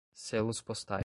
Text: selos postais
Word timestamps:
selos 0.13 0.61
postais 0.61 0.99